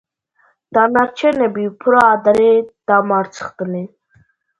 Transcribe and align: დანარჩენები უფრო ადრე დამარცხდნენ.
დანარჩენები 0.77 1.65
უფრო 1.71 1.99
ადრე 2.05 2.47
დამარცხდნენ. 2.93 3.85